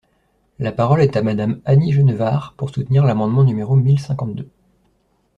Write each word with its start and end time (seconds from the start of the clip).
La 0.57 0.71
parole 0.71 1.01
est 1.01 1.15
à 1.15 1.21
Madame 1.21 1.61
Annie 1.63 1.91
Genevard, 1.91 2.55
pour 2.57 2.71
soutenir 2.71 3.05
l’amendement 3.05 3.43
numéro 3.43 3.75
mille 3.75 3.99
cinquante-deux. 3.99 4.49